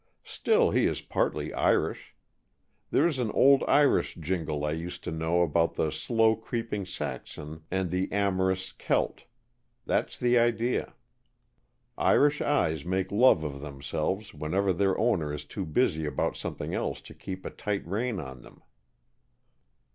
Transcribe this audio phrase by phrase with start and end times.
[0.25, 2.15] Still, he is partly Irish.
[2.89, 7.91] There's an old Irish jingle I used to know about the slow creeping Saxon and
[7.91, 9.25] the amorous Celt,
[9.85, 10.95] that's the idea.
[11.99, 16.99] Irish eyes make love of themselves, whenever their owner is too busy about something else
[17.01, 18.63] to keep a tight rein on them."